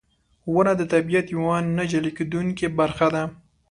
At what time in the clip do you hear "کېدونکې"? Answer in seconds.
2.17-2.67